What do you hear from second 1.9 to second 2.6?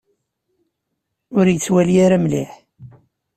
ara mliḥ.